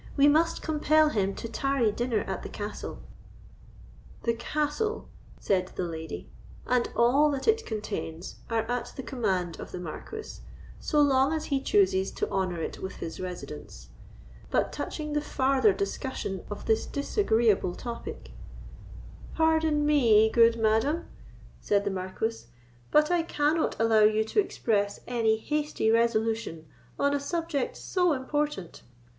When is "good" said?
20.31-20.57